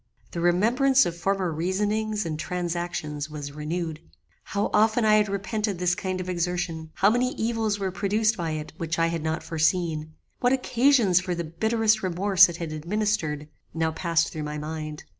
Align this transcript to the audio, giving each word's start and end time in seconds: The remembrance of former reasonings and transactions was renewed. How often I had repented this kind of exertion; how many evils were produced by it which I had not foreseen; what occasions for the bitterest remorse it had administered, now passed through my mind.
The 0.31 0.41
remembrance 0.41 1.05
of 1.05 1.15
former 1.15 1.51
reasonings 1.51 2.25
and 2.25 2.39
transactions 2.39 3.29
was 3.29 3.51
renewed. 3.51 3.99
How 4.45 4.71
often 4.73 5.05
I 5.05 5.17
had 5.17 5.29
repented 5.29 5.77
this 5.77 5.93
kind 5.93 6.19
of 6.19 6.27
exertion; 6.27 6.89
how 6.95 7.11
many 7.11 7.35
evils 7.35 7.77
were 7.77 7.91
produced 7.91 8.35
by 8.35 8.49
it 8.53 8.73
which 8.77 8.97
I 8.97 9.05
had 9.09 9.21
not 9.21 9.43
foreseen; 9.43 10.15
what 10.39 10.53
occasions 10.53 11.19
for 11.19 11.35
the 11.35 11.43
bitterest 11.43 12.01
remorse 12.01 12.49
it 12.49 12.57
had 12.57 12.71
administered, 12.71 13.47
now 13.75 13.91
passed 13.91 14.31
through 14.33 14.41
my 14.41 14.57
mind. 14.57 15.03